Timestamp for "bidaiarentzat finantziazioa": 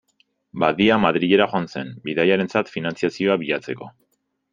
2.07-3.37